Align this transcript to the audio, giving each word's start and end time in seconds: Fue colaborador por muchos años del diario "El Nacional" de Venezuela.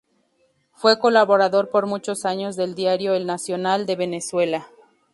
Fue 0.73 0.97
colaborador 0.97 1.69
por 1.69 1.85
muchos 1.85 2.25
años 2.25 2.55
del 2.55 2.73
diario 2.73 3.13
"El 3.13 3.27
Nacional" 3.27 3.85
de 3.85 3.95
Venezuela. 3.95 4.67